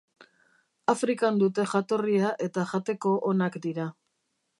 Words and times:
Afrikan 0.93 1.37
dute 1.43 1.65
jatorria 1.73 2.31
eta 2.47 2.65
jateko 2.73 3.13
onak 3.33 3.59
dira. 3.67 3.87